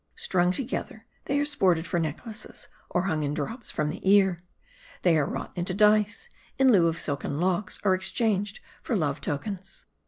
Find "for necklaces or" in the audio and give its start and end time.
1.85-3.03